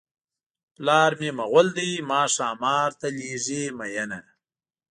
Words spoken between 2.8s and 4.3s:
ته لېږي مینه.